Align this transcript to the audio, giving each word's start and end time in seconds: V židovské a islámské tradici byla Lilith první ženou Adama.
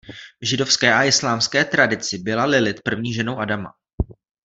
V 0.41 0.45
židovské 0.45 0.93
a 0.93 1.03
islámské 1.03 1.65
tradici 1.65 2.17
byla 2.17 2.45
Lilith 2.45 2.81
první 2.83 3.13
ženou 3.13 3.37
Adama. 3.39 3.73